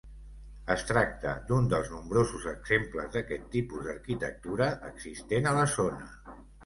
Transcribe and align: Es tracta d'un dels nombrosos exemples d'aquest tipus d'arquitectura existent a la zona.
Es 0.75 0.83
tracta 0.91 1.33
d'un 1.51 1.67
dels 1.73 1.91
nombrosos 1.95 2.47
exemples 2.53 3.13
d'aquest 3.17 3.45
tipus 3.57 3.85
d'arquitectura 3.89 4.71
existent 4.93 5.51
a 5.53 5.59
la 5.59 5.69
zona. 5.77 6.11